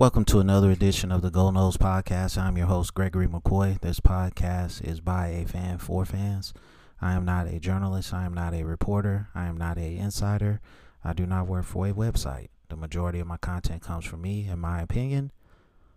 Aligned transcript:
Welcome 0.00 0.24
to 0.24 0.40
another 0.40 0.70
edition 0.70 1.12
of 1.12 1.20
the 1.20 1.30
Go 1.30 1.50
Noles 1.50 1.76
Podcast. 1.76 2.38
I'm 2.38 2.56
your 2.56 2.68
host, 2.68 2.94
Gregory 2.94 3.28
McCoy. 3.28 3.78
This 3.82 4.00
podcast 4.00 4.82
is 4.82 4.98
by 4.98 5.26
a 5.26 5.44
fan 5.44 5.76
for 5.76 6.06
fans. 6.06 6.54
I 7.02 7.12
am 7.12 7.26
not 7.26 7.48
a 7.48 7.60
journalist. 7.60 8.14
I 8.14 8.24
am 8.24 8.32
not 8.32 8.54
a 8.54 8.64
reporter. 8.64 9.28
I 9.34 9.44
am 9.44 9.58
not 9.58 9.76
a 9.76 9.98
insider. 9.98 10.62
I 11.04 11.12
do 11.12 11.26
not 11.26 11.48
work 11.48 11.66
for 11.66 11.86
a 11.86 11.92
website. 11.92 12.48
The 12.70 12.76
majority 12.76 13.20
of 13.20 13.26
my 13.26 13.36
content 13.36 13.82
comes 13.82 14.06
from 14.06 14.22
me 14.22 14.46
and 14.48 14.58
my 14.58 14.80
opinion. 14.80 15.32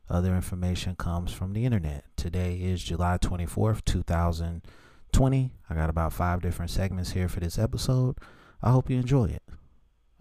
Other 0.09 0.35
information 0.35 0.97
comes 0.97 1.31
from 1.31 1.53
the 1.53 1.63
internet. 1.63 2.03
Today 2.17 2.55
is 2.55 2.83
July 2.83 3.17
24th, 3.19 3.85
2020. 3.85 5.51
I 5.69 5.73
got 5.73 5.89
about 5.89 6.11
five 6.11 6.41
different 6.41 6.71
segments 6.71 7.11
here 7.11 7.29
for 7.29 7.39
this 7.39 7.57
episode. 7.57 8.17
I 8.61 8.71
hope 8.71 8.89
you 8.89 8.97
enjoy 8.97 9.29
it. 9.29 9.43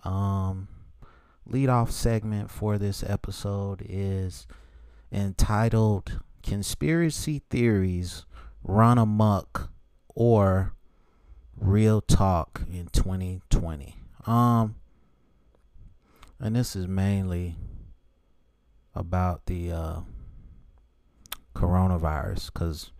Um, 0.04 0.68
lead 1.46 1.68
off 1.68 1.90
segment 1.90 2.50
for 2.50 2.78
this 2.78 3.02
episode 3.02 3.84
is 3.88 4.46
entitled 5.10 6.20
Conspiracy 6.42 7.42
Theories 7.50 8.24
Run 8.64 8.98
Amok 8.98 9.70
or 10.14 10.74
Real 11.56 12.00
Talk 12.00 12.62
in 12.70 12.86
2020. 12.88 13.96
Um 14.26 14.76
and 16.40 16.56
this 16.56 16.74
is 16.74 16.88
mainly 16.88 17.56
about 18.94 19.46
the 19.46 19.70
uh, 19.70 20.00
coronavirus 21.54 22.52
cuz 22.52 22.90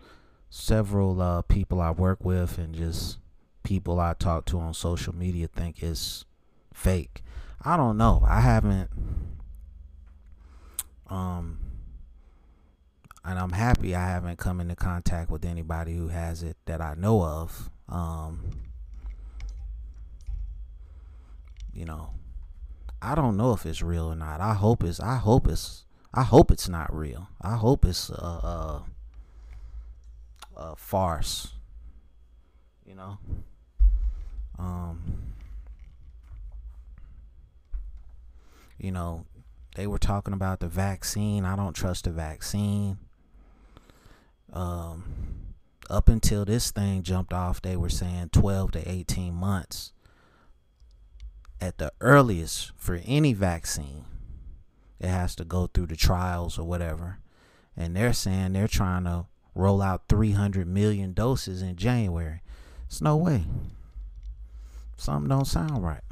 several 0.48 1.20
uh, 1.20 1.43
people 1.43 1.81
I 1.81 1.91
work 1.91 2.25
with 2.25 2.59
and 2.59 2.75
just 2.75 3.19
people 3.62 3.98
I 3.98 4.15
talk 4.15 4.45
to 4.47 4.61
on 4.61 4.75
social 4.75 5.15
media 5.15 5.48
think 5.48 5.83
it's 5.83 6.25
fake. 6.73 7.25
I 7.65 7.77
don't 7.77 7.97
know. 7.97 8.23
I 8.27 8.41
haven't 8.41 8.91
um 11.09 11.59
and 13.25 13.39
I'm 13.39 13.53
happy 13.53 13.95
I 13.95 14.09
haven't 14.09 14.39
come 14.39 14.61
into 14.61 14.75
contact 14.75 15.31
with 15.31 15.45
anybody 15.45 15.97
who 15.97 16.09
has 16.09 16.42
it 16.42 16.56
that 16.67 16.81
I 16.81 16.95
know 16.95 17.22
of. 17.22 17.70
Um 17.89 18.50
you 21.72 21.84
know, 21.84 22.11
I 23.00 23.14
don't 23.14 23.37
know 23.37 23.53
if 23.53 23.65
it's 23.65 23.83
real 23.83 24.06
or 24.06 24.17
not. 24.17 24.41
I 24.41 24.55
hope 24.55 24.83
it's 24.83 25.00
I 25.00 25.17
hope 25.17 25.47
it's 25.47 25.84
I 26.12 26.25
hope 26.25 26.50
it's 26.50 26.69
not 26.69 26.94
real. 26.94 27.28
I 27.41 27.56
hope 27.56 27.84
it's 27.84 28.11
a, 28.11 28.15
a, 28.15 28.84
a 30.56 30.77
farce. 30.77 31.53
You 32.84 32.97
know? 32.97 33.19
Um 34.59 35.31
you 38.83 38.91
know, 38.91 39.25
they 39.77 39.86
were 39.86 39.98
talking 39.98 40.34
about 40.34 40.61
the 40.61 40.69
vaccine. 40.69 41.44
I 41.44 41.56
don't 41.56 41.72
trust 41.75 42.05
the 42.05 42.11
vaccine. 42.11 42.98
Um, 44.52 45.05
up 45.88 46.08
until 46.08 46.44
this 46.44 46.70
thing 46.70 47.03
jumped 47.03 47.33
off, 47.33 47.62
they 47.62 47.77
were 47.77 47.88
saying 47.88 48.30
12 48.33 48.72
to 48.72 48.91
18 48.91 49.33
months 49.33 49.92
at 51.60 51.78
the 51.78 51.92
earliest 52.00 52.72
for 52.77 53.00
any 53.06 53.33
vaccine. 53.33 54.05
It 55.00 55.08
has 55.08 55.34
to 55.36 55.44
go 55.44 55.69
through 55.69 55.86
the 55.86 55.97
trials 55.97 56.58
or 56.58 56.64
whatever. 56.64 57.19
And 57.77 57.97
they're 57.97 58.12
saying 58.12 58.53
they're 58.53 58.69
trying 58.69 59.05
to 59.05 59.27
roll 59.55 59.80
out 59.80 60.08
300 60.08 60.66
million 60.66 61.12
doses 61.12 61.62
in 61.62 61.77
January. 61.77 62.42
It's 62.86 63.00
no 63.00 63.16
way. 63.16 63.44
Something 64.97 65.28
don't 65.28 65.47
sound 65.47 65.83
right. 65.83 66.03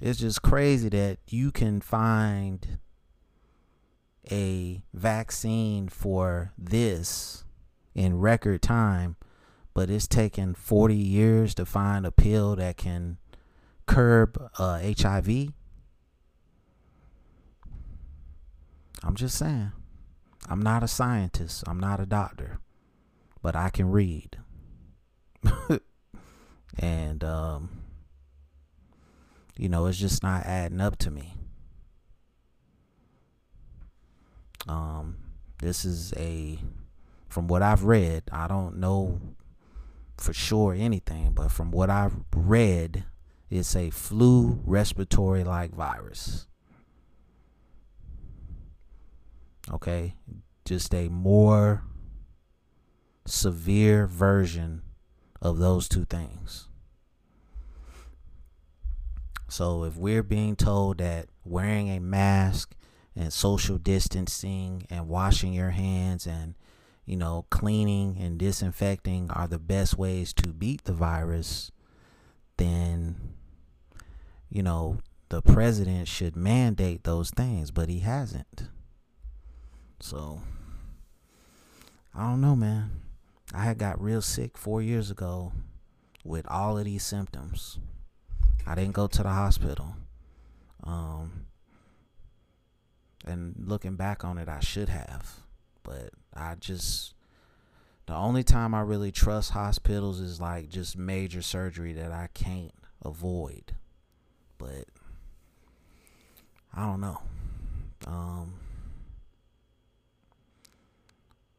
It's 0.00 0.18
just 0.18 0.42
crazy 0.42 0.88
that 0.90 1.18
you 1.28 1.50
can 1.50 1.80
find 1.80 2.78
a 4.30 4.82
vaccine 4.92 5.88
for 5.88 6.52
this 6.58 7.44
in 7.94 8.18
record 8.18 8.60
time, 8.60 9.16
but 9.72 9.88
it's 9.88 10.06
taken 10.06 10.54
40 10.54 10.94
years 10.94 11.54
to 11.54 11.64
find 11.64 12.04
a 12.04 12.10
pill 12.10 12.56
that 12.56 12.76
can 12.76 13.16
curb 13.86 14.50
uh, 14.58 14.80
HIV. 14.80 15.52
I'm 19.02 19.14
just 19.14 19.38
saying. 19.38 19.72
I'm 20.48 20.60
not 20.60 20.82
a 20.82 20.88
scientist, 20.88 21.64
I'm 21.66 21.80
not 21.80 22.00
a 22.00 22.06
doctor, 22.06 22.60
but 23.42 23.56
I 23.56 23.70
can 23.70 23.90
read. 23.90 24.38
and, 26.78 27.24
um, 27.24 27.85
you 29.56 29.68
know, 29.68 29.86
it's 29.86 29.98
just 29.98 30.22
not 30.22 30.44
adding 30.44 30.80
up 30.80 30.96
to 30.98 31.10
me. 31.10 31.34
Um, 34.68 35.16
this 35.60 35.84
is 35.84 36.12
a, 36.16 36.58
from 37.28 37.48
what 37.48 37.62
I've 37.62 37.84
read, 37.84 38.24
I 38.32 38.48
don't 38.48 38.78
know 38.78 39.20
for 40.18 40.32
sure 40.32 40.74
anything, 40.74 41.32
but 41.32 41.50
from 41.50 41.70
what 41.70 41.90
I've 41.90 42.16
read, 42.34 43.04
it's 43.50 43.76
a 43.76 43.90
flu 43.90 44.60
respiratory 44.64 45.44
like 45.44 45.72
virus. 45.72 46.46
Okay, 49.72 50.14
just 50.64 50.94
a 50.94 51.08
more 51.08 51.82
severe 53.26 54.06
version 54.06 54.82
of 55.42 55.58
those 55.58 55.88
two 55.88 56.04
things. 56.04 56.68
So 59.48 59.84
if 59.84 59.96
we're 59.96 60.22
being 60.22 60.56
told 60.56 60.98
that 60.98 61.28
wearing 61.44 61.88
a 61.88 62.00
mask 62.00 62.74
and 63.14 63.32
social 63.32 63.78
distancing 63.78 64.86
and 64.90 65.08
washing 65.08 65.52
your 65.52 65.70
hands 65.70 66.26
and 66.26 66.54
you 67.04 67.16
know 67.16 67.46
cleaning 67.50 68.18
and 68.18 68.38
disinfecting 68.38 69.30
are 69.30 69.46
the 69.46 69.58
best 69.58 69.96
ways 69.96 70.32
to 70.34 70.48
beat 70.48 70.84
the 70.84 70.92
virus, 70.92 71.70
then 72.56 73.34
you 74.50 74.62
know 74.62 74.98
the 75.28 75.40
president 75.42 76.08
should 76.08 76.36
mandate 76.36 77.04
those 77.04 77.30
things, 77.30 77.70
but 77.70 77.88
he 77.88 78.00
hasn't. 78.00 78.64
So 80.00 80.42
I 82.14 82.28
don't 82.28 82.40
know, 82.40 82.56
man. 82.56 82.90
I 83.54 83.62
had 83.62 83.78
got 83.78 84.00
real 84.00 84.22
sick 84.22 84.58
4 84.58 84.82
years 84.82 85.10
ago 85.10 85.52
with 86.24 86.46
all 86.48 86.76
of 86.76 86.84
these 86.84 87.04
symptoms. 87.04 87.78
I 88.66 88.74
didn't 88.74 88.94
go 88.94 89.06
to 89.06 89.22
the 89.22 89.28
hospital. 89.28 89.94
Um, 90.84 91.46
and 93.24 93.54
looking 93.58 93.96
back 93.96 94.24
on 94.24 94.38
it, 94.38 94.48
I 94.48 94.60
should 94.60 94.88
have. 94.88 95.36
But 95.82 96.10
I 96.34 96.56
just, 96.56 97.14
the 98.06 98.14
only 98.14 98.42
time 98.42 98.74
I 98.74 98.80
really 98.80 99.12
trust 99.12 99.52
hospitals 99.52 100.20
is 100.20 100.40
like 100.40 100.68
just 100.68 100.96
major 100.96 101.42
surgery 101.42 101.92
that 101.92 102.12
I 102.12 102.28
can't 102.34 102.74
avoid. 103.04 103.74
But 104.58 104.86
I 106.74 106.86
don't 106.86 107.00
know. 107.00 107.20
Um, 108.06 108.54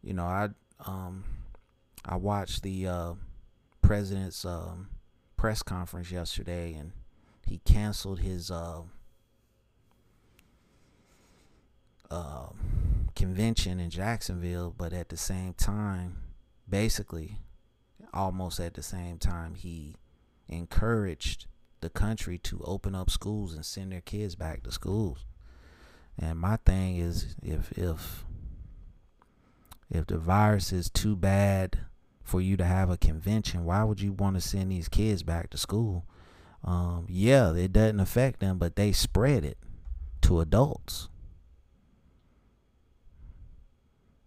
you 0.04 0.14
know, 0.14 0.26
I 0.26 0.50
um, 0.86 1.24
I 2.06 2.16
watched 2.16 2.64
the 2.64 2.88
uh, 2.88 3.14
president's 3.82 4.46
um, 4.46 4.90
press 5.36 5.64
conference 5.64 6.12
yesterday, 6.12 6.74
and 6.74 6.92
he 7.48 7.60
canceled 7.60 8.20
his 8.20 8.52
uh, 8.52 8.82
uh, 12.12 12.48
convention 13.16 13.80
in 13.80 13.90
Jacksonville, 13.90 14.74
but 14.78 14.92
at 14.92 15.10
the 15.10 15.18
same 15.18 15.54
time, 15.54 16.18
basically, 16.70 17.40
almost 18.14 18.60
at 18.60 18.74
the 18.74 18.84
same 18.84 19.18
time, 19.18 19.56
he 19.56 19.96
encouraged 20.50 21.46
the 21.80 21.90
country 21.90 22.38
to 22.38 22.62
open 22.66 22.94
up 22.96 23.10
schools 23.10 23.54
and 23.54 23.66
send 23.66 23.92
their 23.92 24.02
kids 24.02 24.36
back 24.36 24.64
to 24.64 24.72
schools. 24.72 25.26
And 26.20 26.40
my 26.40 26.58
thing 26.58 26.98
is, 26.98 27.36
if 27.42 27.72
if 27.78 28.26
if 29.90 30.08
the 30.08 30.18
virus 30.18 30.74
is 30.74 30.90
too 30.90 31.16
bad 31.16 31.80
for 32.24 32.42
you 32.42 32.58
to 32.58 32.66
have 32.66 32.90
a 32.90 32.98
convention, 32.98 33.64
why 33.64 33.84
would 33.84 34.02
you 34.02 34.12
want 34.12 34.36
to 34.36 34.42
send 34.42 34.72
these 34.72 34.90
kids 34.90 35.24
back 35.24 35.50
to 35.52 35.58
school? 35.58 36.06
Um, 36.64 37.06
yeah, 37.08 37.54
it 37.54 37.72
doesn't 37.72 38.00
affect 38.00 38.40
them, 38.40 38.58
but 38.58 38.76
they 38.76 38.92
spread 38.92 39.46
it 39.46 39.58
to 40.22 40.42
adults. 40.42 41.08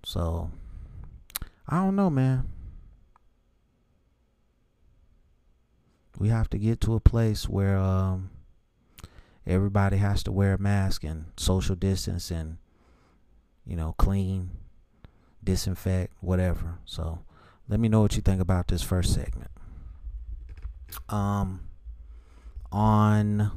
So, 0.05 0.51
I 1.69 1.77
don't 1.77 1.97
know, 1.97 2.11
man. 2.11 2.49
We 6.19 6.29
have 6.29 6.51
to 6.51 6.59
get 6.59 6.81
to 6.83 6.95
a 6.95 7.01
place 7.01 7.49
where 7.49 7.77
um, 7.77 8.31
everybody 9.47 9.99
has 9.99 10.23
to 10.25 10.33
wear 10.33 10.55
a 10.55 10.59
mask 10.59 11.05
and 11.05 11.27
social 11.37 11.75
distance 11.75 12.31
and, 12.31 12.59
you 13.67 13.77
know, 13.77 13.95
clean, 13.99 14.51
disinfect, 15.43 16.13
whatever. 16.21 16.79
So, 16.85 17.21
let 17.69 17.79
me 17.79 17.89
know 17.89 18.01
what 18.01 18.17
you 18.17 18.23
think 18.23 18.41
about 18.41 18.69
this 18.69 18.83
first 18.83 19.15
segment. 19.15 19.51
Um, 21.09 21.70
on 22.73 23.51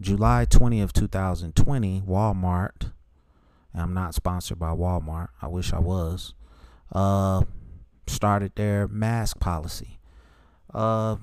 July 0.00 0.46
20th, 0.48 0.92
2020, 0.92 2.02
Walmart, 2.02 2.92
I'm 3.74 3.94
not 3.94 4.14
sponsored 4.14 4.58
by 4.58 4.70
Walmart, 4.70 5.28
I 5.40 5.48
wish 5.48 5.72
I 5.72 5.78
was, 5.78 6.34
uh, 6.92 7.42
started 8.06 8.52
their 8.54 8.88
mask 8.88 9.40
policy. 9.40 9.98
Uh, 10.72 11.16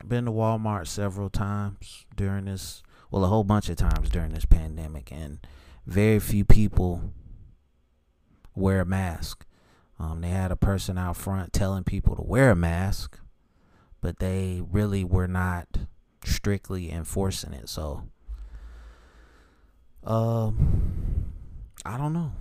I've 0.00 0.08
been 0.08 0.26
to 0.26 0.30
Walmart 0.30 0.86
several 0.86 1.30
times 1.30 2.06
during 2.14 2.44
this, 2.44 2.82
well, 3.10 3.24
a 3.24 3.28
whole 3.28 3.44
bunch 3.44 3.68
of 3.68 3.76
times 3.76 4.10
during 4.10 4.32
this 4.32 4.44
pandemic, 4.44 5.10
and 5.10 5.38
very 5.86 6.20
few 6.20 6.44
people 6.44 7.12
wear 8.54 8.80
a 8.80 8.86
mask. 8.86 9.46
Um, 9.98 10.20
they 10.20 10.28
had 10.28 10.52
a 10.52 10.56
person 10.56 10.98
out 10.98 11.16
front 11.16 11.52
telling 11.52 11.84
people 11.84 12.14
to 12.16 12.22
wear 12.22 12.50
a 12.50 12.56
mask, 12.56 13.18
but 14.00 14.18
they 14.18 14.62
really 14.70 15.02
were 15.02 15.26
not 15.26 15.78
strictly 16.28 16.90
enforcing 16.90 17.52
it. 17.52 17.68
So, 17.68 18.04
um, 20.04 21.32
I 21.84 21.96
don't 21.96 22.12
know. 22.12 22.32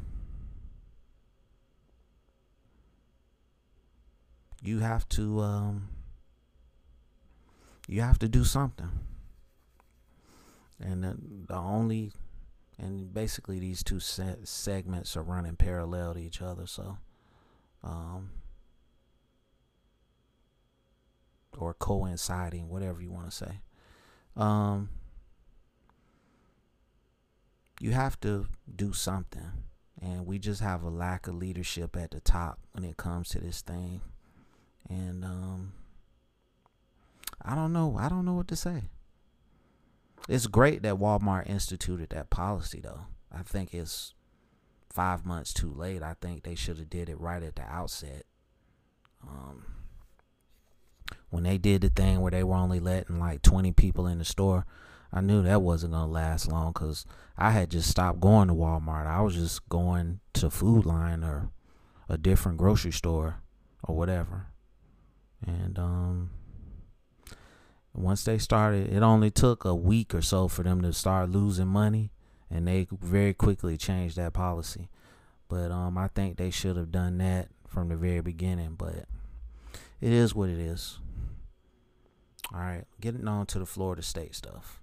You 4.61 4.79
have 4.79 5.07
to, 5.09 5.39
um, 5.41 5.89
you 7.87 8.01
have 8.01 8.19
to 8.19 8.27
do 8.27 8.43
something. 8.43 8.89
And 10.79 11.03
the, 11.03 11.17
the 11.47 11.55
only, 11.55 12.11
and 12.77 13.13
basically 13.13 13.59
these 13.59 13.83
two 13.83 13.99
se- 13.99 14.39
segments 14.43 15.15
are 15.15 15.23
running 15.23 15.55
parallel 15.55 16.13
to 16.15 16.19
each 16.19 16.41
other. 16.41 16.67
So, 16.67 16.97
um, 17.83 18.31
or 21.57 21.73
coinciding, 21.73 22.69
whatever 22.69 23.01
you 23.01 23.11
want 23.11 23.29
to 23.29 23.35
say. 23.35 23.59
Um, 24.37 24.89
you 27.79 27.91
have 27.91 28.19
to 28.21 28.47
do 28.73 28.93
something, 28.93 29.51
and 30.01 30.25
we 30.25 30.39
just 30.39 30.61
have 30.61 30.83
a 30.83 30.89
lack 30.89 31.27
of 31.27 31.35
leadership 31.35 31.97
at 31.97 32.11
the 32.11 32.19
top 32.19 32.59
when 32.73 32.83
it 32.83 32.97
comes 32.97 33.29
to 33.29 33.39
this 33.39 33.61
thing. 33.61 34.01
And 34.89 35.25
um, 35.25 35.73
I 37.41 37.55
don't 37.55 37.73
know. 37.73 37.97
I 37.99 38.09
don't 38.09 38.25
know 38.25 38.33
what 38.33 38.47
to 38.49 38.55
say. 38.55 38.83
It's 40.29 40.47
great 40.47 40.83
that 40.83 40.95
Walmart 40.95 41.49
instituted 41.49 42.09
that 42.11 42.29
policy, 42.29 42.79
though. 42.81 43.01
I 43.31 43.43
think 43.43 43.73
it's 43.73 44.13
five 44.89 45.25
months 45.25 45.53
too 45.53 45.71
late. 45.71 46.03
I 46.03 46.15
think 46.19 46.43
they 46.43 46.55
should 46.55 46.77
have 46.77 46.89
did 46.89 47.09
it 47.09 47.19
right 47.19 47.43
at 47.43 47.55
the 47.55 47.63
outset. 47.63 48.23
Um, 49.27 49.65
when 51.29 51.43
they 51.43 51.57
did 51.57 51.81
the 51.81 51.89
thing 51.89 52.21
where 52.21 52.31
they 52.31 52.43
were 52.43 52.55
only 52.55 52.79
letting 52.79 53.19
like 53.19 53.41
20 53.41 53.71
people 53.73 54.07
in 54.07 54.19
the 54.19 54.25
store, 54.25 54.65
I 55.11 55.21
knew 55.21 55.41
that 55.43 55.61
wasn't 55.61 55.93
gonna 55.93 56.11
last 56.11 56.47
long 56.51 56.73
because 56.73 57.05
I 57.37 57.51
had 57.51 57.69
just 57.69 57.89
stopped 57.89 58.19
going 58.19 58.47
to 58.47 58.53
Walmart. 58.53 59.05
I 59.05 59.21
was 59.21 59.35
just 59.35 59.67
going 59.69 60.19
to 60.33 60.49
Food 60.49 60.85
Lion 60.85 61.23
or 61.23 61.51
a 62.09 62.17
different 62.17 62.57
grocery 62.57 62.91
store 62.91 63.41
or 63.83 63.95
whatever. 63.95 64.47
And 65.45 65.77
um, 65.77 66.31
once 67.93 68.23
they 68.23 68.37
started, 68.37 68.91
it 68.91 69.03
only 69.03 69.31
took 69.31 69.65
a 69.65 69.75
week 69.75 70.13
or 70.13 70.21
so 70.21 70.47
for 70.47 70.63
them 70.63 70.81
to 70.81 70.93
start 70.93 71.29
losing 71.29 71.67
money, 71.67 72.11
and 72.49 72.67
they 72.67 72.87
very 72.91 73.33
quickly 73.33 73.77
changed 73.77 74.17
that 74.17 74.33
policy. 74.33 74.89
But 75.47 75.71
um, 75.71 75.97
I 75.97 76.07
think 76.09 76.37
they 76.37 76.51
should 76.51 76.75
have 76.75 76.91
done 76.91 77.17
that 77.19 77.49
from 77.67 77.89
the 77.89 77.95
very 77.95 78.21
beginning. 78.21 78.75
But 78.77 79.05
it 80.01 80.11
is 80.11 80.35
what 80.35 80.49
it 80.49 80.59
is. 80.59 80.99
All 82.53 82.59
right, 82.59 82.85
getting 83.01 83.27
on 83.27 83.45
to 83.47 83.59
the 83.59 83.65
Florida 83.65 84.01
State 84.01 84.35
stuff. 84.35 84.79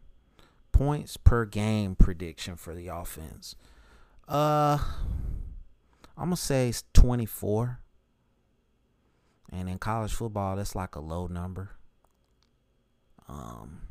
Points 0.72 1.16
per 1.16 1.44
game 1.44 1.94
prediction 1.94 2.56
for 2.56 2.74
the 2.74 2.88
offense. 2.88 3.54
Uh, 4.28 4.78
I'm 6.16 6.26
gonna 6.26 6.36
say 6.36 6.68
it's 6.68 6.84
24. 6.92 7.80
And 9.52 9.68
in 9.68 9.78
college 9.78 10.12
football, 10.12 10.56
that's 10.56 10.74
like 10.74 10.96
a 10.96 11.00
low 11.00 11.26
number. 11.28 11.70
Um, 13.28 13.82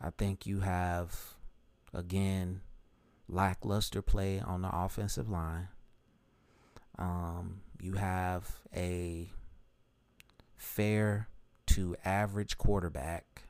I 0.00 0.10
think 0.10 0.46
you 0.46 0.60
have, 0.60 1.34
again, 1.94 2.60
lackluster 3.28 4.02
play 4.02 4.40
on 4.40 4.62
the 4.62 4.70
offensive 4.70 5.28
line. 5.30 5.68
Um, 7.00 7.62
you 7.80 7.94
have 7.94 8.60
a 8.76 9.30
fair 10.56 11.28
to 11.66 11.96
average 12.04 12.58
quarterback. 12.58 13.42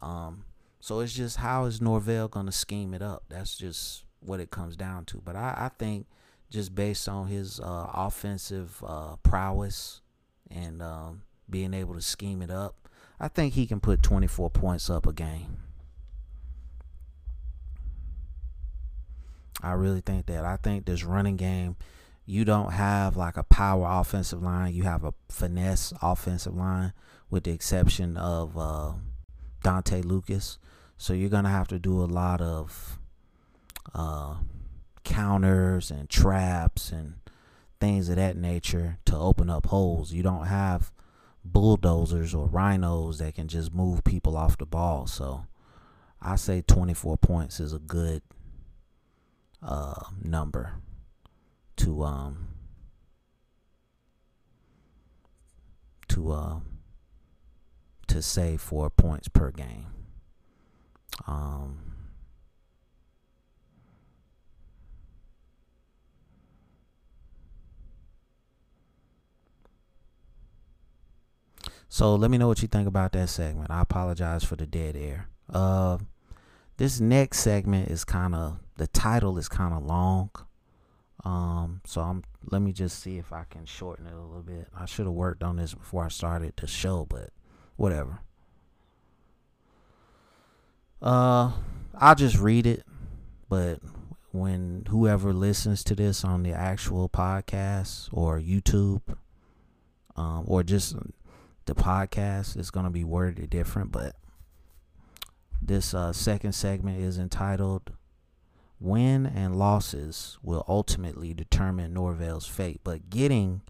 Um, 0.00 0.44
so 0.80 1.00
it's 1.00 1.12
just 1.12 1.36
how 1.38 1.66
is 1.66 1.80
Norvell 1.80 2.28
going 2.28 2.46
to 2.46 2.52
scheme 2.52 2.94
it 2.94 3.02
up? 3.02 3.24
That's 3.28 3.56
just 3.56 4.04
what 4.20 4.40
it 4.40 4.50
comes 4.50 4.76
down 4.76 5.04
to. 5.06 5.20
But 5.24 5.36
I, 5.36 5.54
I 5.56 5.70
think 5.78 6.06
just 6.50 6.74
based 6.74 7.08
on 7.08 7.26
his 7.28 7.60
uh, 7.60 7.90
offensive 7.92 8.82
uh, 8.86 9.16
prowess 9.22 10.00
and 10.50 10.80
um, 10.80 11.22
being 11.50 11.74
able 11.74 11.94
to 11.94 12.00
scheme 12.00 12.40
it 12.40 12.50
up, 12.50 12.88
I 13.18 13.28
think 13.28 13.54
he 13.54 13.66
can 13.66 13.80
put 13.80 14.02
24 14.02 14.50
points 14.50 14.88
up 14.90 15.06
a 15.06 15.12
game. 15.12 15.58
I 19.62 19.72
really 19.72 20.02
think 20.02 20.26
that. 20.26 20.44
I 20.44 20.56
think 20.56 20.84
this 20.84 21.02
running 21.02 21.36
game, 21.36 21.76
you 22.26 22.44
don't 22.44 22.72
have 22.72 23.16
like 23.16 23.36
a 23.36 23.44
power 23.44 23.86
offensive 23.88 24.42
line. 24.42 24.74
You 24.74 24.82
have 24.82 25.04
a 25.04 25.14
finesse 25.28 25.92
offensive 26.02 26.56
line, 26.56 26.92
with 27.30 27.44
the 27.44 27.52
exception 27.52 28.16
of 28.16 28.58
uh, 28.58 28.92
Dontae 29.64 30.04
Lucas. 30.04 30.58
So 30.98 31.12
you're 31.12 31.30
gonna 31.30 31.50
have 31.50 31.68
to 31.68 31.78
do 31.78 32.02
a 32.02 32.06
lot 32.06 32.40
of 32.40 32.98
uh, 33.94 34.36
counters 35.04 35.92
and 35.92 36.10
traps 36.10 36.90
and 36.90 37.14
things 37.78 38.08
of 38.08 38.16
that 38.16 38.36
nature 38.36 38.98
to 39.04 39.16
open 39.16 39.48
up 39.48 39.66
holes. 39.66 40.12
You 40.12 40.24
don't 40.24 40.46
have 40.46 40.90
bulldozers 41.44 42.34
or 42.34 42.48
rhinos 42.48 43.18
that 43.18 43.36
can 43.36 43.46
just 43.46 43.72
move 43.72 44.02
people 44.02 44.36
off 44.36 44.58
the 44.58 44.66
ball. 44.66 45.06
So 45.06 45.46
I 46.20 46.34
say 46.34 46.60
24 46.66 47.18
points 47.18 47.60
is 47.60 47.72
a 47.72 47.78
good 47.78 48.22
uh, 49.62 50.02
number 50.20 50.72
to 51.86 52.02
um 52.02 52.48
to 56.08 56.32
uh 56.32 56.58
to 58.08 58.20
say 58.20 58.56
four 58.56 58.90
points 58.90 59.28
per 59.28 59.52
game. 59.52 59.86
Um 61.28 61.78
So 71.88 72.16
let 72.16 72.30
me 72.32 72.36
know 72.36 72.48
what 72.48 72.60
you 72.60 72.68
think 72.68 72.88
about 72.88 73.12
that 73.12 73.28
segment. 73.28 73.70
I 73.70 73.80
apologize 73.80 74.42
for 74.42 74.56
the 74.56 74.66
dead 74.66 74.96
air. 74.96 75.28
Uh, 75.48 75.98
this 76.76 77.00
next 77.00 77.38
segment 77.38 77.90
is 77.90 78.04
kind 78.04 78.34
of 78.34 78.58
the 78.76 78.88
title 78.88 79.38
is 79.38 79.48
kind 79.48 79.72
of 79.72 79.84
long. 79.84 80.30
Um, 81.26 81.80
so 81.84 82.02
I'm 82.02 82.22
let 82.44 82.62
me 82.62 82.72
just 82.72 83.02
see 83.02 83.18
if 83.18 83.32
I 83.32 83.42
can 83.50 83.66
shorten 83.66 84.06
it 84.06 84.12
a 84.12 84.20
little 84.20 84.42
bit. 84.42 84.68
I 84.78 84.84
should 84.86 85.06
have 85.06 85.14
worked 85.14 85.42
on 85.42 85.56
this 85.56 85.74
before 85.74 86.04
I 86.04 86.08
started 86.08 86.56
the 86.56 86.68
show, 86.68 87.04
but 87.04 87.30
whatever. 87.74 88.20
Uh, 91.02 91.50
I'll 91.96 92.14
just 92.14 92.38
read 92.38 92.64
it, 92.64 92.84
but 93.48 93.80
when 94.30 94.86
whoever 94.88 95.32
listens 95.32 95.82
to 95.84 95.96
this 95.96 96.24
on 96.24 96.44
the 96.44 96.52
actual 96.52 97.08
podcast 97.08 98.08
or 98.12 98.38
YouTube, 98.38 99.02
um, 100.14 100.44
or 100.46 100.62
just 100.62 100.94
the 101.64 101.74
podcast 101.74 102.56
is 102.56 102.70
to 102.84 102.90
be 102.90 103.02
worded 103.02 103.50
different, 103.50 103.90
but 103.90 104.14
this 105.60 105.92
uh, 105.92 106.12
second 106.12 106.52
segment 106.52 107.00
is 107.00 107.18
entitled 107.18 107.90
Win 108.78 109.26
and 109.26 109.58
Losses 109.58 110.38
Will 110.42 110.64
Ultimately 110.68 111.32
Determine 111.32 111.94
Norvell's 111.94 112.46
Fate. 112.46 112.80
But 112.84 113.10
getting 113.10 113.62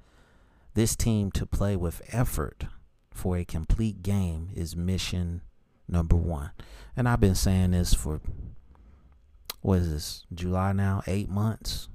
this 0.75 0.97
team 0.97 1.31
to 1.33 1.47
play 1.47 1.77
with 1.77 2.03
effort 2.13 2.67
for 3.11 3.37
a 3.37 3.45
complete 3.45 4.03
game 4.03 4.51
is 4.55 4.77
mission 4.77 5.43
number 5.89 6.17
one. 6.17 6.51
And 6.97 7.09
I've 7.09 7.21
been 7.21 7.35
saying 7.35 7.71
this 7.71 7.95
for, 7.95 8.21
what 9.61 9.79
is 9.79 9.91
this, 9.91 10.27
July 10.35 10.73
now? 10.73 11.03
Eight 11.07 11.29
months. 11.29 11.89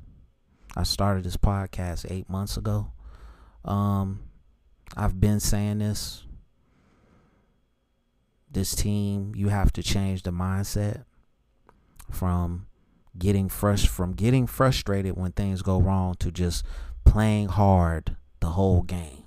I 0.75 0.84
started 0.84 1.25
this 1.25 1.38
podcast 1.38 2.10
eight 2.10 2.30
months 2.30 2.56
ago. 2.56 2.91
Um, 3.65 4.22
I've 4.96 5.20
been 5.20 5.39
saying 5.39 5.80
this. 5.80 6.24
This 8.50 8.75
team, 8.75 9.34
you 9.36 9.50
have 9.50 9.72
to 9.74 9.84
change 9.84 10.24
the 10.24 10.32
mindset 10.32 11.06
from 12.10 12.68
getting 13.18 13.50
fresh 13.50 13.88
from 13.88 14.13
getting 14.13 14.48
frustrated 14.48 15.18
when 15.18 15.32
things 15.32 15.62
go 15.62 15.80
wrong 15.80 16.15
to 16.20 16.32
just 16.32 16.65
playing 17.06 17.48
hard 17.50 18.15
the 18.39 18.50
whole 18.50 18.82
game 18.82 19.24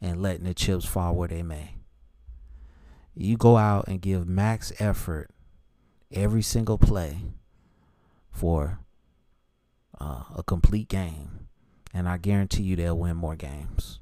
and 0.00 0.22
letting 0.22 0.44
the 0.44 0.54
chips 0.54 0.84
fall 0.84 1.14
where 1.14 1.28
they 1.28 1.42
may. 1.42 1.74
you 3.14 3.36
go 3.36 3.56
out 3.56 3.88
and 3.88 4.00
give 4.00 4.28
max 4.28 4.72
effort 4.78 5.30
every 6.12 6.42
single 6.42 6.78
play 6.78 7.18
for 8.30 8.78
uh, 10.00 10.22
a 10.36 10.42
complete 10.44 10.88
game, 10.88 11.48
and 11.92 12.08
I 12.08 12.16
guarantee 12.18 12.62
you 12.62 12.76
they'll 12.76 12.96
win 12.96 13.16
more 13.16 13.34
games. 13.34 13.98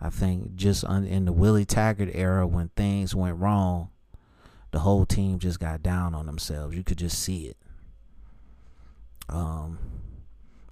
I 0.00 0.08
think 0.10 0.56
just 0.56 0.84
in 0.84 1.26
the 1.26 1.32
Willie 1.32 1.64
Taggart 1.66 2.10
era, 2.12 2.46
when 2.46 2.70
things 2.70 3.14
went 3.14 3.36
wrong, 3.36 3.90
the 4.70 4.80
whole 4.80 5.06
team 5.06 5.38
just 5.38 5.60
got 5.60 5.82
down 5.82 6.14
on 6.14 6.26
themselves. 6.26 6.76
You 6.76 6.82
could 6.82 6.98
just 6.98 7.18
see 7.22 7.46
it. 7.46 7.56
Um, 9.28 9.78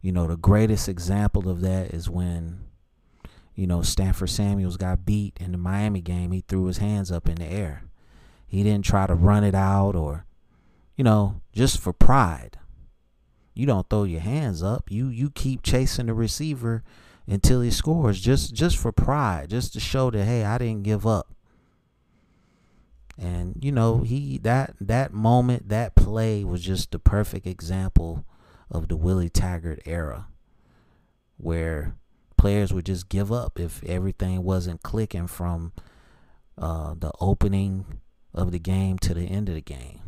you 0.03 0.13
know, 0.13 0.27
the 0.27 0.37
greatest 0.37 0.89
example 0.89 1.49
of 1.49 1.61
that 1.63 1.93
is 1.95 2.11
when, 2.11 2.61
you 3.55 3.67
know, 3.67 3.83
Stanford 3.83 4.31
Samuels 4.31 4.77
got 4.77 5.07
beat 5.07 5.37
in 5.41 5.53
the 5.53 5.59
Miami 5.59 6.01
game. 6.01 6.33
He 6.33 6.45
threw 6.47 6.67
his 6.67 6.79
hands 6.79 7.11
up 7.11 7.29
in 7.29 7.37
the 7.37 7.47
air. 7.47 7.85
He 8.47 8.63
didn't 8.63 8.85
try 8.85 9.07
to 9.07 9.15
run 9.15 9.45
it 9.45 9.55
out 9.55 9.97
or, 9.97 10.27
you 10.97 11.05
know, 11.05 11.41
just 11.53 11.81
for 11.81 11.93
pride. 11.93 12.59
You 13.55 13.67
don't 13.67 13.89
throw 13.89 14.05
your 14.05 14.21
hands 14.21 14.63
up. 14.63 14.91
You 14.91 15.09
you 15.09 15.31
keep 15.31 15.63
chasing 15.63 16.07
the 16.07 16.15
receiver 16.15 16.83
until 17.27 17.61
he 17.61 17.71
scores 17.71 18.21
just 18.21 18.53
just 18.53 18.77
for 18.77 18.93
pride, 18.93 19.51
just 19.51 19.73
to 19.73 19.81
show 19.81 20.11
that 20.11 20.25
hey, 20.25 20.45
I 20.45 20.59
didn't 20.59 20.83
give 20.83 21.07
up. 21.07 21.34
And 23.19 23.57
you 23.63 23.73
know, 23.73 23.99
he 23.99 24.39
that 24.39 24.75
that 24.81 25.13
moment, 25.13 25.69
that 25.69 25.95
play 25.95 26.45
was 26.45 26.63
just 26.63 26.91
the 26.91 26.99
perfect 26.99 27.47
example 27.47 28.25
of 28.71 28.89
the 28.89 28.97
Willie 28.97 29.29
Taggart 29.29 29.81
era 29.87 30.27
where 31.37 31.95
players 32.37 32.73
would 32.73 32.87
just 32.87 33.09
give 33.09 33.33
up 33.33 33.59
if 33.59 33.83
everything 33.85 34.43
wasn't 34.43 34.83
clicking 34.83 35.27
from 35.27 35.73
uh, 36.59 36.95
the 36.99 37.13
opening 37.21 37.85
of 38.33 38.53
the 38.53 38.59
game 38.59 38.99
to 38.99 39.15
the 39.15 39.25
end 39.25 39.49
of 39.49 39.55
the 39.55 39.61
game. 39.61 40.01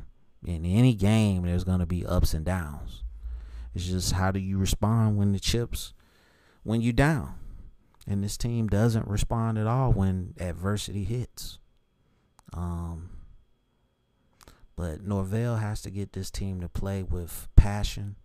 In 0.45 0.65
any 0.65 0.95
game, 0.95 1.45
there's 1.45 1.65
going 1.65 1.81
to 1.81 1.87
be 1.87 2.07
ups 2.07 2.35
and 2.35 2.45
downs. 2.45 3.03
It's 3.75 3.87
just 3.87 4.13
how 4.13 4.31
do 4.31 4.39
you 4.39 4.59
respond 4.59 5.17
when 5.17 5.33
the 5.33 5.41
chips 5.41 5.93
when 6.63 6.81
you 6.81 6.93
down. 6.93 7.35
And 8.09 8.23
this 8.23 8.37
team 8.37 8.69
doesn't 8.69 9.09
respond 9.09 9.59
at 9.59 9.67
all 9.67 9.93
when 9.93 10.35
adversity 10.39 11.05
hits. 11.05 11.59
Um, 12.53 13.11
but 14.77 15.03
Norvell 15.03 15.57
has 15.57 15.81
to 15.83 15.91
get 15.91 16.13
this 16.13 16.31
team 16.31 16.61
to 16.61 16.69
play 16.69 17.03
with 17.03 17.49
passion, 17.57 18.17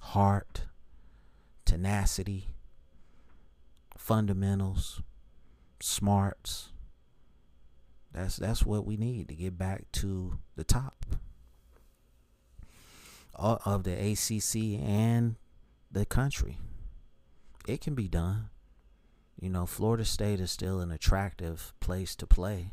heart, 0.00 0.62
tenacity, 1.64 2.48
fundamentals, 3.96 5.02
smarts. 5.80 6.70
That's 8.12 8.36
that's 8.36 8.66
what 8.66 8.84
we 8.84 8.96
need 8.96 9.28
to 9.28 9.34
get 9.34 9.56
back 9.56 9.90
to 9.92 10.38
the 10.56 10.64
top 10.64 11.06
of 13.34 13.84
the 13.84 13.92
ACC 13.92 14.80
and 14.84 15.36
the 15.90 16.04
country 16.04 16.58
it 17.66 17.80
can 17.80 17.94
be 17.94 18.08
done. 18.08 18.50
You 19.40 19.48
know, 19.48 19.64
Florida 19.66 20.04
State 20.04 20.40
is 20.40 20.50
still 20.50 20.80
an 20.80 20.90
attractive 20.90 21.72
place 21.80 22.14
to 22.16 22.26
play. 22.26 22.72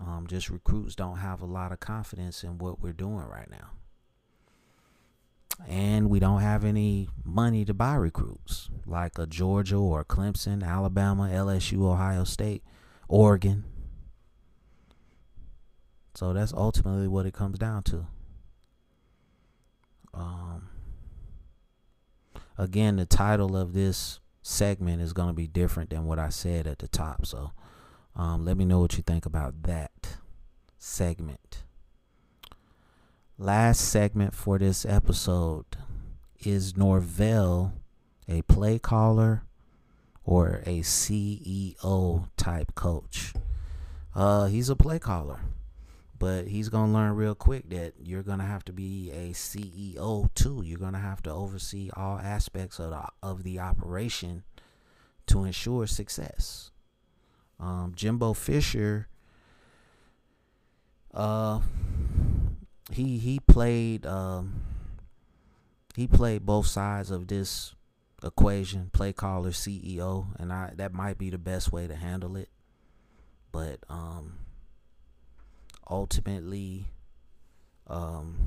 Um, 0.00 0.26
just 0.26 0.48
recruits 0.48 0.94
don't 0.94 1.18
have 1.18 1.42
a 1.42 1.46
lot 1.46 1.72
of 1.72 1.80
confidence 1.80 2.42
in 2.42 2.56
what 2.58 2.80
we're 2.80 2.94
doing 2.94 3.26
right 3.26 3.50
now. 3.50 3.72
And 5.68 6.08
we 6.08 6.20
don't 6.20 6.40
have 6.40 6.64
any 6.64 7.08
money 7.22 7.66
to 7.66 7.74
buy 7.74 7.94
recruits 7.94 8.70
like 8.86 9.18
a 9.18 9.26
Georgia 9.26 9.76
or 9.76 10.02
Clemson, 10.04 10.66
Alabama, 10.66 11.28
LSU, 11.30 11.82
Ohio 11.82 12.24
State, 12.24 12.62
Oregon. 13.08 13.64
So 16.14 16.32
that's 16.32 16.54
ultimately 16.54 17.08
what 17.08 17.26
it 17.26 17.34
comes 17.34 17.58
down 17.58 17.82
to. 17.84 18.06
Um, 20.14 20.70
again, 22.56 22.96
the 22.96 23.06
title 23.06 23.54
of 23.54 23.74
this 23.74 24.20
segment 24.42 25.02
is 25.02 25.12
going 25.12 25.28
to 25.28 25.34
be 25.34 25.46
different 25.46 25.90
than 25.90 26.06
what 26.06 26.18
I 26.18 26.30
said 26.30 26.66
at 26.66 26.78
the 26.78 26.88
top. 26.88 27.26
So 27.26 27.52
um, 28.16 28.44
let 28.44 28.56
me 28.56 28.64
know 28.64 28.80
what 28.80 28.96
you 28.96 29.02
think 29.02 29.26
about 29.26 29.62
that 29.62 30.16
segment. 30.78 31.62
Last 33.38 33.80
segment 33.80 34.34
for 34.34 34.58
this 34.58 34.84
episode 34.84 35.64
is 36.40 36.76
Norvell 36.76 37.72
a 38.28 38.42
play 38.42 38.78
caller 38.78 39.42
or 40.24 40.62
a 40.66 40.80
CEO 40.80 42.28
type 42.36 42.74
coach? 42.74 43.32
Uh, 44.14 44.46
he's 44.46 44.68
a 44.68 44.76
play 44.76 44.98
caller. 44.98 45.40
But 46.18 46.48
he's 46.48 46.68
to 46.92 46.92
learn 46.92 47.16
real 47.16 47.34
quick 47.34 47.70
that 47.70 47.94
you're 47.98 48.22
to 48.40 48.44
have 48.44 48.62
to 48.66 48.74
be 48.74 49.10
a 49.10 49.30
CEO 49.30 50.28
too. 50.34 50.60
You're 50.62 50.78
to 50.92 50.98
have 50.98 51.22
to 51.22 51.30
oversee 51.30 51.90
all 51.96 52.18
aspects 52.18 52.78
of 52.78 52.90
the, 52.90 53.04
of 53.22 53.42
the 53.42 53.58
operation 53.58 54.44
to 55.28 55.44
ensure 55.44 55.86
success. 55.86 56.70
Um, 57.60 57.92
Jimbo 57.94 58.32
Fisher, 58.32 59.08
uh, 61.12 61.60
he 62.90 63.18
he 63.18 63.38
played 63.40 64.06
um, 64.06 64.62
he 65.94 66.06
played 66.06 66.46
both 66.46 66.66
sides 66.66 67.10
of 67.10 67.28
this 67.28 67.74
equation, 68.24 68.90
play 68.92 69.12
caller, 69.12 69.50
CEO, 69.50 70.28
and 70.38 70.52
I 70.52 70.72
that 70.76 70.92
might 70.92 71.18
be 71.18 71.28
the 71.30 71.38
best 71.38 71.72
way 71.72 71.86
to 71.86 71.94
handle 71.94 72.36
it. 72.36 72.48
But 73.52 73.80
um, 73.88 74.38
ultimately 75.90 76.86
um, 77.86 78.46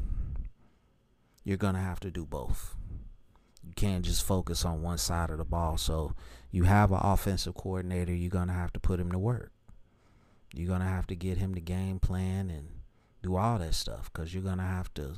you're 1.44 1.58
to 1.76 1.82
have 1.82 2.00
to 2.00 2.12
do 2.12 2.26
both. 2.26 2.76
You 3.66 3.74
can't 3.76 4.06
just 4.06 4.24
focus 4.24 4.66
on 4.66 4.82
one 4.82 4.98
side 4.98 5.30
of 5.30 5.38
the 5.38 5.46
ball. 5.46 5.78
So 5.78 6.14
you 6.52 6.64
have 6.64 6.92
an 6.92 7.00
offensive 7.02 7.56
coordinator, 7.56 8.14
you're 8.14 8.30
to 8.48 8.54
have 8.54 8.74
to 8.74 8.80
put 8.80 9.00
him 9.00 9.12
to 9.12 9.18
work. 9.18 9.52
You're 10.54 10.68
to 10.82 10.88
have 10.88 11.08
to 11.08 11.16
get 11.16 11.38
him 11.38 11.54
the 11.54 11.62
game 11.62 12.00
plan 12.00 12.50
and 12.50 12.68
do 13.24 13.36
all 13.36 13.58
that 13.58 13.74
stuff 13.74 14.12
because 14.12 14.34
you're 14.34 14.44
to 14.60 14.64
have 14.64 14.94
to 14.96 15.16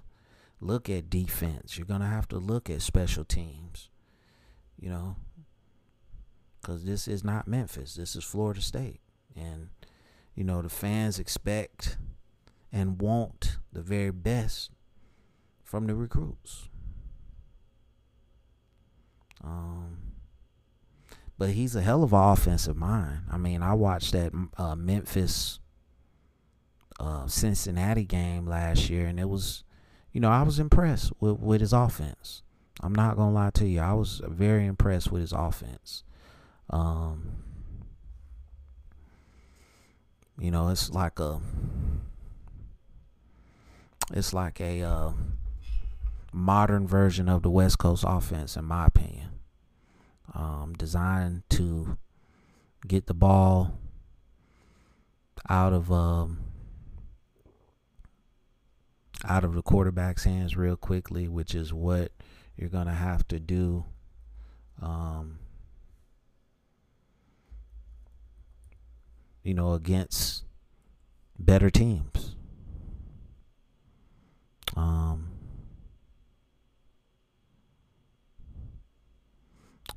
look 0.61 0.89
at 0.89 1.09
defense. 1.09 1.77
You're 1.77 1.87
to 2.01 2.07
have 2.07 2.27
to 2.29 2.37
look 2.37 2.69
at 2.69 2.81
special 2.81 3.25
teams, 3.25 3.89
you 4.79 4.89
know, 4.89 5.17
because 6.61 6.85
this 6.85 7.07
is 7.07 7.23
not 7.23 7.47
Memphis. 7.47 7.95
This 7.95 8.15
is 8.15 8.23
Florida 8.23 8.61
State. 8.61 9.01
And, 9.35 9.69
you 10.35 10.43
know, 10.43 10.61
the 10.61 10.69
fans 10.69 11.19
expect 11.19 11.97
and 12.71 13.01
want 13.01 13.57
the 13.73 13.81
very 13.81 14.11
best 14.11 14.71
from 15.63 15.87
the 15.87 15.95
recruits. 15.95 16.69
Um, 19.45 19.97
but 21.37 21.49
he's 21.49 21.75
a 21.75 21.81
hell 21.81 22.03
of 22.03 22.13
an 22.13 22.19
offensive 22.19 22.77
mind. 22.77 23.21
I 23.31 23.37
mean, 23.37 23.61
I 23.61 23.73
watched 23.73 24.13
that 24.13 24.31
uh, 24.57 24.75
Memphis 24.75 25.59
uh, 26.99 27.27
Cincinnati 27.27 28.05
game 28.05 28.47
last 28.47 28.89
year, 28.89 29.05
and 29.05 29.19
it 29.19 29.29
was, 29.29 29.63
you 30.11 30.21
know, 30.21 30.31
I 30.31 30.43
was 30.43 30.59
impressed 30.59 31.11
with, 31.19 31.39
with 31.39 31.61
his 31.61 31.73
offense. 31.73 32.41
I'm 32.81 32.95
not 32.95 33.15
gonna 33.15 33.31
lie 33.33 33.51
to 33.51 33.67
you, 33.67 33.79
I 33.79 33.93
was 33.93 34.21
very 34.25 34.65
impressed 34.65 35.11
with 35.11 35.21
his 35.21 35.31
offense. 35.31 36.03
Um, 36.69 37.37
you 40.39 40.51
know, 40.51 40.69
it's 40.69 40.89
like 40.89 41.19
a 41.19 41.39
it's 44.13 44.33
like 44.33 44.59
a 44.59 44.81
uh, 44.81 45.11
modern 46.31 46.87
version 46.87 47.29
of 47.29 47.43
the 47.43 47.49
West 47.49 47.77
Coast 47.77 48.03
offense, 48.05 48.55
in 48.55 48.65
my 48.65 48.87
opinion. 48.87 49.29
Um, 50.33 50.73
designed 50.77 51.43
to 51.51 51.97
get 52.87 53.07
the 53.07 53.13
ball 53.13 53.77
out 55.49 55.73
of 55.73 55.91
um, 55.91 56.39
out 59.23 59.43
of 59.43 59.53
the 59.53 59.61
quarterback's 59.61 60.23
hands 60.23 60.57
real 60.57 60.75
quickly, 60.75 61.27
which 61.27 61.55
is 61.55 61.73
what 61.73 62.11
you're 62.57 62.69
gonna 62.69 62.93
have 62.93 63.27
to 63.29 63.39
do. 63.39 63.85
Um, 64.81 65.39
you 69.43 69.53
know, 69.53 69.73
against 69.73 70.43
better 71.37 71.69
teams. 71.69 72.35
Um, 74.75 75.29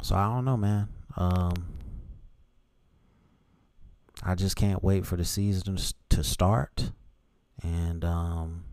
so 0.02 0.14
I 0.14 0.26
don't 0.26 0.44
know, 0.44 0.56
man. 0.56 0.88
Um, 1.16 1.54
I 4.22 4.34
just 4.34 4.56
can't 4.56 4.82
wait 4.82 5.06
for 5.06 5.16
the 5.16 5.24
season 5.24 5.78
to 6.10 6.24
start, 6.24 6.92
and 7.62 8.04
um, 8.04 8.64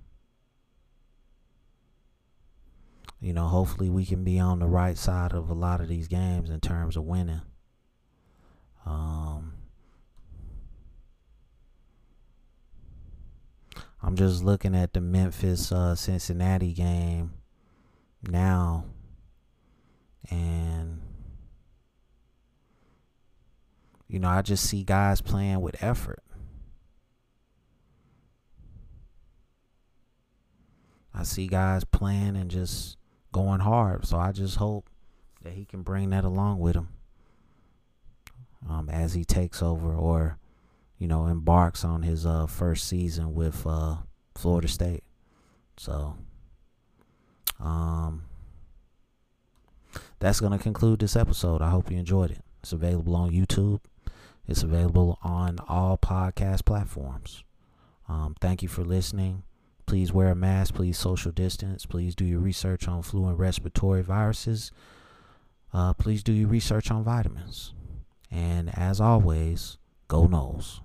you 3.20 3.34
know, 3.34 3.48
hopefully 3.48 3.89
we 3.89 4.05
can 4.05 4.24
be 4.24 4.39
on 4.39 4.60
the 4.60 4.67
right 4.67 4.98
side 4.98 5.34
of 5.34 5.50
a 5.50 5.53
lot 5.53 5.82
of 5.82 5.88
these 5.88 6.08
games 6.08 6.50
in 6.50 6.60
terms 6.60 6.98
of 6.98 7.03
winning. 7.03 7.41
Um, 8.86 9.53
I'm 14.01 14.15
just 14.15 14.44
looking 14.44 14.75
at 14.75 14.94
the 14.94 15.01
Memphis 15.01 15.72
uh, 15.72 15.96
Cincinnati 15.96 16.74
game 16.74 17.34
now, 18.27 18.86
and 20.29 21.01
you 24.07 24.19
know, 24.19 24.29
I 24.29 24.41
just 24.41 24.69
see 24.69 24.83
guys 24.83 25.21
playing 25.21 25.62
with 25.62 25.81
effort. 25.83 26.21
I 31.13 31.24
see 31.24 31.47
guys 31.47 31.85
playing 31.85 32.35
and 32.35 32.51
just 32.51 32.97
going 33.31 33.62
hard. 33.62 34.05
So 34.05 34.17
I 34.17 34.31
just 34.31 34.57
hope 34.57 34.89
that 35.43 35.53
he 35.53 35.65
can 35.65 35.81
bring 35.81 36.09
that 36.09 36.25
along 36.25 36.59
with 36.59 36.75
him 36.75 36.89
um, 38.69 38.89
as 38.89 39.13
he 39.13 39.24
takes 39.24 39.62
over 39.62 39.93
or, 39.93 40.38
you 40.97 41.07
know, 41.07 41.27
embarks 41.27 41.85
on 41.85 42.03
his 42.03 42.25
uh, 42.25 42.47
first 42.47 42.88
season 42.88 43.33
with 43.33 43.65
uh, 43.65 43.97
Florida 44.35 44.67
State. 44.67 45.03
So, 45.77 46.17
um, 47.59 48.24
that's 50.19 50.39
going 50.39 50.51
to 50.51 50.57
conclude 50.57 51.00
this 51.00 51.15
episode. 51.15 51.62
I 51.62 51.69
hope 51.69 51.91
you 51.91 51.97
enjoyed 51.97 52.31
it. 52.31 52.41
It's 52.62 52.74
available 52.74 53.15
on 53.15 53.31
YouTube. 53.31 53.79
It's 54.48 54.64
available 54.64 55.20
on 55.24 55.60
all 55.68 55.98
podcast 55.98 56.66
platforms. 56.66 57.44
Um, 58.08 58.36
thank 58.40 58.62
you 58.62 58.70
for 58.70 58.84
listening. 58.84 59.44
Please 59.86 60.12
wear 60.12 60.30
a 60.30 60.36
mask. 60.36 60.75
Please 60.75 60.98
social 60.98 61.32
distance. 61.32 61.86
Please 61.86 62.16
do 62.16 62.25
your 62.25 62.40
research 62.40 62.88
on 62.88 63.02
flu 63.02 63.28
and 63.28 63.38
respiratory 63.38 64.02
viruses. 64.02 64.72
Uh, 65.74 65.94
please 65.94 66.24
do 66.24 66.32
your 66.32 66.48
research 66.48 66.90
on 66.92 67.04
vitamins. 67.04 67.74
And 68.32 68.75
as 68.78 69.00
always, 69.02 69.78
go 70.08 70.28
Noles. 70.28 70.82